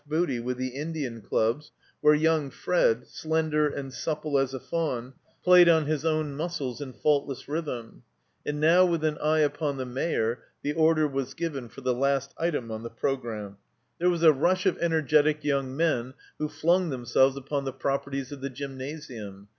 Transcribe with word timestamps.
Booty 0.07 0.39
with 0.39 0.57
the 0.57 0.69
Indian 0.69 1.23
dubs, 1.31 1.71
where 1.99 2.15
young 2.15 2.49
Fred, 2.49 3.05
slender 3.05 3.67
and 3.69 3.93
supple 3.93 4.39
as 4.39 4.51
a 4.51 4.59
fatm, 4.59 5.13
played 5.43 5.69
on 5.69 5.85
his 5.85 6.03
own 6.03 6.35
muscles 6.35 6.81
in 6.81 6.91
faultless 6.91 7.47
rhythm. 7.47 8.01
And 8.43 8.59
now 8.59 8.83
with 8.83 9.03
an 9.03 9.19
eye 9.19 9.41
upon 9.41 9.77
the 9.77 9.85
Mayor 9.85 10.41
the 10.63 10.73
order 10.73 11.07
was 11.07 11.35
given 11.35 11.69
for 11.69 11.81
the 11.81 11.93
last 11.93 12.33
item 12.39 12.71
on 12.71 12.81
the 12.81 12.89
programme: 12.89 13.57
THE 13.57 13.57
COMBINED 13.57 13.57
MAZE 13.59 13.95
There 13.99 14.09
was 14.09 14.23
a 14.23 14.33
rush 14.33 14.65
of 14.65 14.77
energetic 14.79 15.43
young 15.43 15.77
men 15.77 16.15
who 16.39 16.49
flung 16.49 16.89
themselves 16.89 17.37
upon 17.37 17.65
the 17.65 17.71
properties 17.73 18.31
of 18.31 18.41
the 18.41 18.49
Gsrmna 18.49 18.95
sium. 19.07 19.47